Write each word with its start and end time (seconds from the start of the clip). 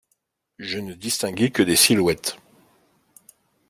Je 0.57 0.79
ne 0.79 0.95
distinguai 0.95 1.51
que 1.51 1.61
des 1.61 1.75
silhouettes. 1.75 2.39